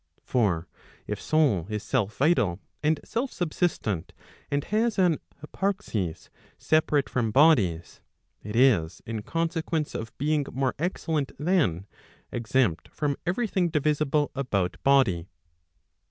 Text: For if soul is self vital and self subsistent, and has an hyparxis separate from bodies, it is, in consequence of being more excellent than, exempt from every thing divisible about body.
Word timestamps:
For 0.23 0.67
if 1.05 1.21
soul 1.21 1.67
is 1.69 1.83
self 1.83 2.17
vital 2.17 2.59
and 2.81 2.99
self 3.05 3.31
subsistent, 3.31 4.13
and 4.49 4.63
has 4.63 4.97
an 4.97 5.19
hyparxis 5.43 6.29
separate 6.57 7.07
from 7.07 7.29
bodies, 7.29 8.01
it 8.41 8.55
is, 8.55 9.03
in 9.05 9.21
consequence 9.21 9.93
of 9.93 10.17
being 10.17 10.47
more 10.53 10.73
excellent 10.79 11.33
than, 11.37 11.85
exempt 12.31 12.87
from 12.87 13.15
every 13.27 13.45
thing 13.45 13.69
divisible 13.69 14.31
about 14.33 14.77
body. 14.81 15.27